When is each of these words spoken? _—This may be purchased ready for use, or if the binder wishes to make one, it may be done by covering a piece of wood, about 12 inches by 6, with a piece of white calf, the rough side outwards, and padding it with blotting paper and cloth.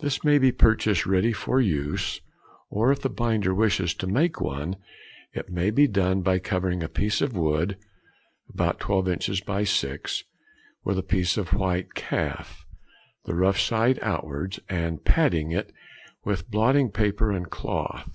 _—This 0.00 0.24
may 0.24 0.38
be 0.40 0.50
purchased 0.50 1.06
ready 1.06 1.32
for 1.32 1.60
use, 1.60 2.20
or 2.68 2.90
if 2.90 3.00
the 3.02 3.08
binder 3.08 3.54
wishes 3.54 3.94
to 3.94 4.08
make 4.08 4.40
one, 4.40 4.74
it 5.34 5.50
may 5.50 5.70
be 5.70 5.86
done 5.86 6.20
by 6.20 6.40
covering 6.40 6.82
a 6.82 6.88
piece 6.88 7.20
of 7.20 7.36
wood, 7.36 7.78
about 8.52 8.80
12 8.80 9.06
inches 9.08 9.40
by 9.40 9.62
6, 9.62 10.24
with 10.82 10.98
a 10.98 11.02
piece 11.04 11.36
of 11.36 11.52
white 11.54 11.94
calf, 11.94 12.66
the 13.24 13.36
rough 13.36 13.60
side 13.60 14.00
outwards, 14.02 14.58
and 14.68 15.04
padding 15.04 15.52
it 15.52 15.70
with 16.24 16.50
blotting 16.50 16.90
paper 16.90 17.30
and 17.30 17.48
cloth. 17.48 18.10